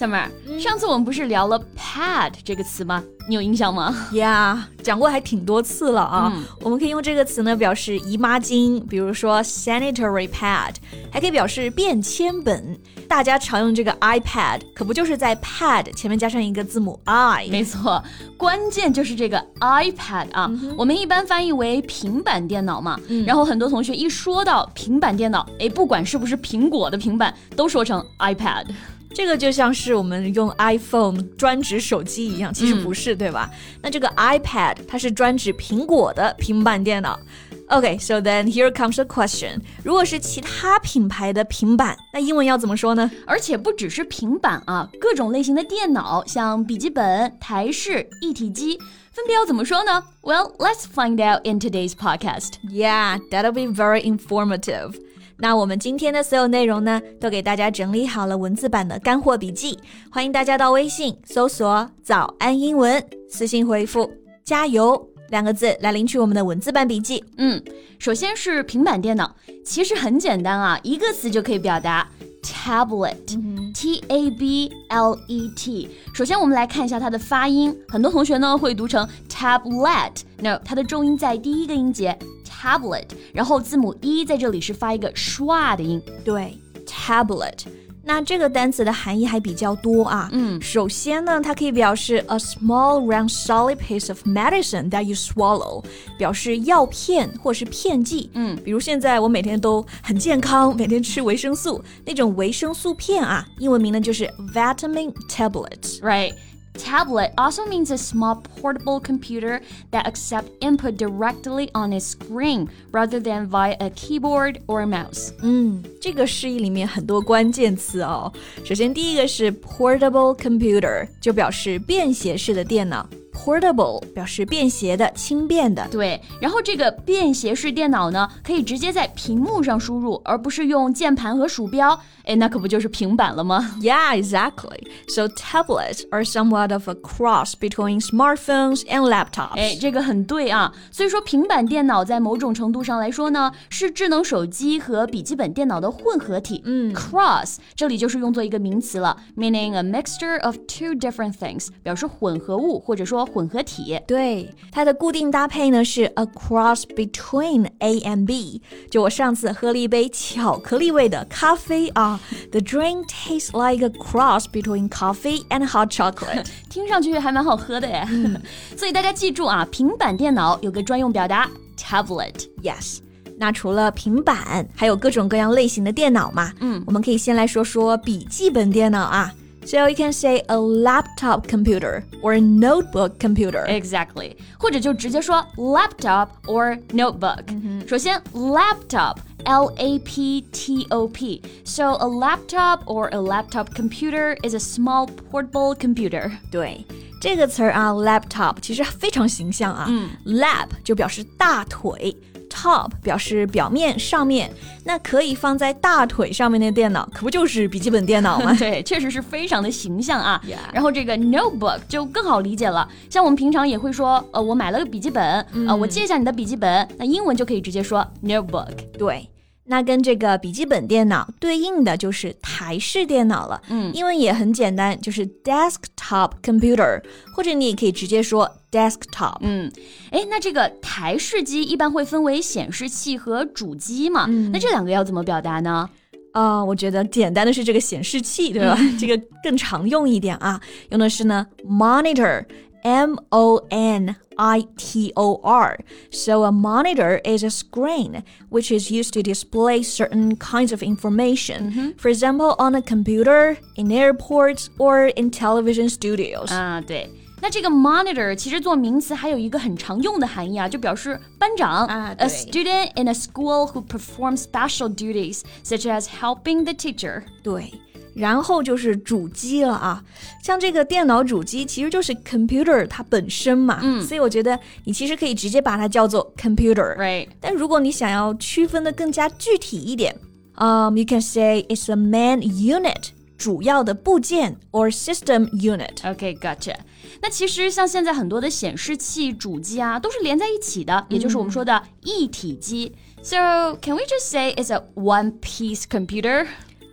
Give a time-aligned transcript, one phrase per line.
[0.00, 3.04] ！Summer，、嗯、上次我们不是聊了 pad 这个词吗？
[3.28, 6.32] 你有印象吗？Yeah，讲过还挺多次了啊。
[6.34, 10.74] 嗯、我们可以用这个词呢表示姨妈巾，比如说 sanitary pad，
[11.12, 12.78] 还可以表示便签本。
[13.06, 17.48] 大家常用这个 iPad，可不就是在 pad 前面加上一个字母 i？
[17.50, 18.02] 没错，
[18.38, 20.46] 关键就是这个 iPad 啊。
[20.48, 22.98] 嗯、我们一般翻译为平板电脑嘛。
[23.08, 28.64] 嗯、然后很多同学一说到平板电脑，哎，不管是不是苹果的平板，都说成 iPad。
[29.13, 33.49] 这个就像是我们用 iPhone 专指手机一样，其实不是，嗯、对吧？
[33.81, 37.19] 那这个 iPad 它是专指苹果的平板电脑。
[37.67, 39.59] Okay, so then here comes a question.
[39.83, 43.09] 如果是其他品牌的平板，那英文要怎么说呢？
[43.25, 48.77] 而且不只是平板啊，各种类型的电脑，像笔记本、台式、一体机，
[49.11, 50.03] 分别要怎么说呢？
[50.21, 52.59] Well, let's find out in today's podcast.
[52.69, 54.93] Yeah, that'll be very informative.
[55.42, 59.78] 那我们今天的所有内容呢，都给大家整理好了文字版的干货笔记，
[60.10, 64.10] 欢迎大家到微信搜索“早安英文”，私信回复
[64.44, 67.24] “加油”两个字来领取我们的文字版笔记。
[67.38, 67.62] 嗯，
[67.98, 72.06] 首先是平板电脑，其实很简单啊，一个词就可以表达
[72.42, 75.88] tablet，T A B L E T。
[76.12, 82.18] 首先我们来看一下它的发音，很多同学呢会读成 tablet，no，它的重音在第一个音节。
[82.59, 86.57] tablet，然后字母 e 在这里是发一个唰的音，对，
[86.87, 87.59] tablet。
[88.07, 90.29] 那这个单词的含义还比较多啊。
[90.31, 95.83] 嗯，首先呢，它可以表示 a small round solid piece of medicine that you swallow，
[96.15, 98.29] 表示药片或是片剂。
[98.35, 105.99] 嗯，比如现在我每天都很健康，每天吃维生素，那种维生素片啊，英文名呢就是 vitamin tablets。
[106.01, 106.35] Right.
[106.77, 109.61] Tablet also means a small portable computer
[109.91, 115.31] that accepts input directly on its screen rather than via a keyboard or a mouse.
[115.41, 118.31] 嗯，这个释义里面很多关键词哦。
[118.65, 123.07] 首先，第一个是 portable computer，就表示便携式的电脑。
[123.31, 125.87] Portable 表示便携的、轻便的。
[125.91, 131.99] 对，然后这个便携式电脑呢，可以直接在屏幕上输入，而不是用键盘和鼠标。
[132.23, 133.75] 哎，那可不就是平板了吗？
[133.81, 134.87] Yeah, exactly.
[135.07, 139.55] So tablets are somewhat of a cross between smartphones and laptops.
[139.55, 140.73] 哎，这个很对啊。
[140.89, 146.63] 所以说，平板电脑在某种程度上来说呢，是智能手机和笔记本电脑的混合体。
[146.65, 154.00] 嗯，cross 这里就是用作一个名词了，meaning a mixture of two different things，表示混合物或者说 混合体。
[154.06, 158.62] 对，它的固定搭配呢是 a cross between A and B。
[158.90, 162.20] 就我上次喝了一杯巧克力味的咖啡啊。
[162.50, 166.46] The drink tastes like a cross between coffee and hot chocolate。
[166.68, 168.06] 听上去还蛮好喝的耶。
[168.76, 172.46] 所以大家记住啊，平板电脑有个专用表达 tablet。
[172.62, 172.98] Yes。
[173.38, 176.52] 那除了平板，还有各种各样类型的电脑嘛。
[176.60, 179.32] 嗯，我们可以先来说说笔记本电脑啊。
[179.65, 183.65] So you can say a laptop computer or a notebook computer.
[183.67, 184.35] Exactly.
[184.59, 187.43] 或者就直接说 laptop or notebook.
[187.87, 191.41] 首先 laptop L A P T O P.
[191.63, 196.31] So a laptop or a laptop computer is a small portable computer.
[196.51, 196.85] 对，
[197.19, 199.87] 这个词儿啊，laptop 其实非常形象啊。
[199.89, 202.15] 嗯，lap 就表示大腿。
[202.50, 204.52] Top 表示表面、上面，
[204.84, 208.52] 那可以放在大腿上面的电脑，可不就是笔记本电脑吗？
[208.58, 210.42] 对，确实是非常的形象啊。
[210.72, 218.74] 然后这个 notebook 就更好理解了，像我们平常也会说，呃，我买了个笔记本，嗯、呃，我借一下你的笔记本，那英文就可以直接说 notebook。
[218.98, 219.28] 对。
[219.64, 227.00] 那跟这个笔记本电脑对应的就是台式电脑了，嗯，英文也很简单，就是 desktop computer，
[227.36, 229.37] 或者你也可以直接说 desktop。
[229.41, 229.71] 嗯，
[230.11, 234.25] 哎，那这个台式机一般会分为显示器和主机嘛？
[234.27, 235.89] 嗯、那这两个要怎么表达呢？
[236.33, 238.77] 啊、呃，我觉得简单的是这个显示器，对吧？
[238.99, 240.59] 这个更常用一点啊，
[240.89, 245.79] 用的是呢 monitor。M O N I T O R.
[246.11, 248.21] So a monitor is a screen
[248.51, 251.95] which is used to display certain kinds of information.
[251.97, 256.53] For example, on a computer, in airports, or in television studios.
[256.53, 257.09] 啊，对。
[257.29, 261.85] Uh, 那这个 monitor 其实做名词还有一个很常用的含义啊，就表示班长。
[261.85, 267.23] 啊 A 对 student in a school who performs special duties such as helping the teacher.
[267.43, 267.71] 对，
[268.15, 270.03] 然后就是主机了啊，
[270.41, 276.97] 像这个电脑主机其实就是 computer 它本身嘛，嗯，所以我觉得你其实可以直接把它叫做 computer。
[276.97, 277.27] Right.
[277.41, 280.15] 但如果你想要区分的更加具体一点，
[280.55, 283.09] um, you can say it's a main unit，
[283.39, 286.09] 主要的部件 or system unit。
[286.09, 286.75] OK, gotcha.
[287.21, 292.93] 那其实像现在很多的显示器、主机啊，都是连在一起的，也就是我们说的一体机。
[293.21, 296.47] So can we just say it's a one-piece computer?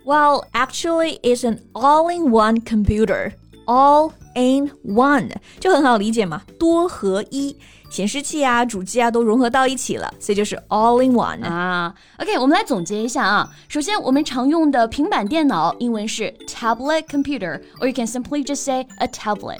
[0.05, 3.33] Well, actually, it's an all-in-one computer.
[3.65, 7.56] All in one 就很好理解嘛，多合一，
[7.90, 11.44] 显示器啊、主机啊都融合到一起了，所以就是 all in one。
[11.44, 13.50] 啊，OK，我们来总结一下啊。
[13.68, 19.58] 首先，我们常用的平板电脑，英文是 tablet computer，or you can simply just say a tablet。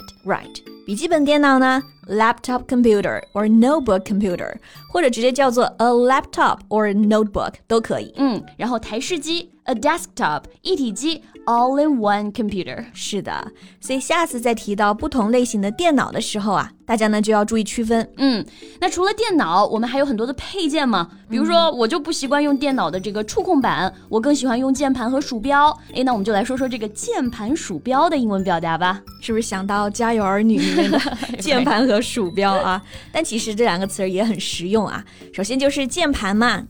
[0.88, 4.55] 笔记本电脑呢，laptop computer or notebook computer，
[4.90, 8.11] 或者直接叫做 a laptop or notebook 都可以。
[8.17, 12.87] 嗯，然后台式机 a desktop，一体机 all in one computer。
[12.94, 13.52] 是的，
[13.82, 18.08] 所以下次再提到不同类型的电脑的时候啊，大家呢就要注意区分。
[18.17, 18.43] 嗯，
[18.81, 21.06] 那除了电脑，我们还有很多的配件嘛。
[21.29, 25.69] 比如说，我就不习惯用电脑的这个触控板，我更喜欢用键盘和鼠标。
[25.93, 29.02] 诶，那我们就来说说这个键盘鼠标的英文表达吧。
[29.20, 30.99] 是不是想到《家有儿女》里面的
[31.38, 32.82] 键盘和鼠标啊？
[33.12, 35.05] 但其实这两个词儿也很实用啊。
[35.35, 36.64] 首先就是键盘嘛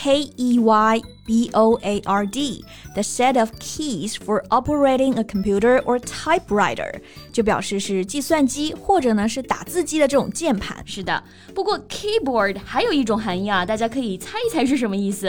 [0.00, 5.82] ，keyboard，k e y b o a r d，the set of keys for operating a computer
[5.82, 7.00] or typewriter，
[7.32, 10.82] 就表示是计算机或者呢是打字机的这种键盘。
[10.86, 11.22] 是的，
[11.54, 15.26] 不过 keyboard 还有一种含义啊，大家可以猜一猜是什么意思。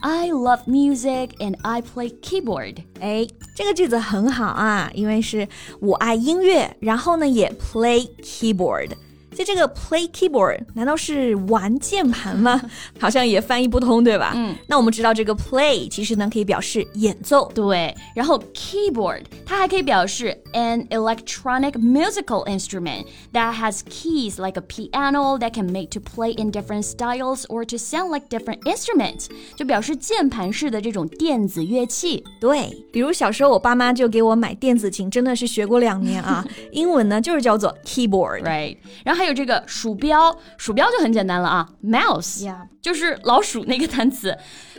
[0.00, 2.78] I love music and I play keyboard。
[3.00, 5.46] 哎，这个句子很好啊，因为是
[5.80, 8.90] 我爱音乐，然后呢也 play keyboard。
[9.32, 12.58] 所以这个 play keyboard 难道是玩键盘吗？
[12.98, 14.32] 好像也翻译不通，对吧？
[14.34, 17.52] 嗯，那我们知道这个 play 其实呢可以表示演奏。
[17.54, 23.04] 对，然后 keyboard 它还可以表示 an electronic musical instrument
[23.34, 27.62] that has keys like a piano that can make to play in different styles or
[27.66, 32.24] to sound like different instruments，就表示键盘式的这种电子乐器。
[32.40, 36.42] 对，比如小时候我爸妈就给我买电子琴，真的是学过两年啊。
[36.72, 38.42] 英文呢就是叫做 keyboard。
[38.42, 42.51] Right，然后 还有这个鼠标，鼠标就很简单了啊，mouse，、
[42.81, 44.35] 就是老鼠那个单词。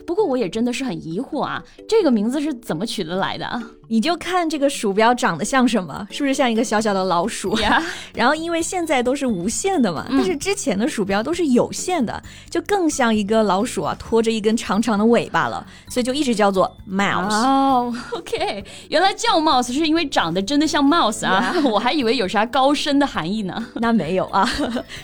[0.07, 3.63] 不过我也真的是很疑惑啊，这个名字是怎么取得来的啊？
[3.89, 7.83] 你就看这个鼠标长得像什么，是不是像一个小小的老鼠 Yeah
[8.15, 17.35] 然后因为现在都是无线的嘛，但是之前的鼠标都是有线的，就更像一个老鼠啊，拖着一根长长的尾巴了，所以就一直叫做 mouse。
[17.35, 23.53] 哦、o k 原来叫 mouse 是因为长得真的像 mouse 啊 我还以为有啥高深的含义呢。
[23.77, 24.49] 那没有啊，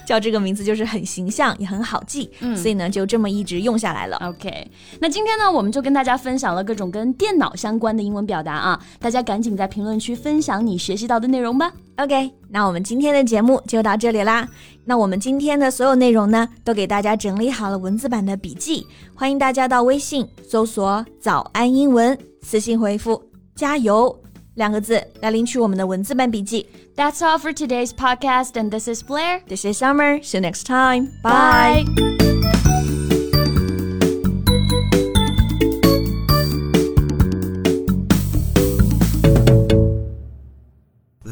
[0.07, 4.17] 叫这个名字就是很形象，也很好记，所以呢就这么一直用下来了。
[4.23, 11.73] OK，那今天呢，我们就跟大家分享了各种跟电脑相关的英文表达啊，大家赶紧在评论区分享你学习到的内容吧。
[11.97, 14.49] OK，那我们今天的节目就到这里啦。
[14.85, 23.23] 那我们今天的所有内容呢，都给大家整理好了文字版的笔记，欢迎大家到微信搜索“早安英文”，私信回复
[23.55, 24.17] “加油”
[24.55, 26.67] 两个字来领取我们的文字版笔记。
[26.97, 29.43] That's all for today's podcast, and this is Blair.
[29.47, 30.21] This is Summer.
[30.23, 31.11] See you next time.
[31.23, 32.28] Bye.